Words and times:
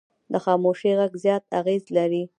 د 0.31 0.33
خاموشي 0.45 0.91
غږ 0.99 1.11
زیات 1.23 1.43
اغېز 1.59 1.83
لري 1.97 2.23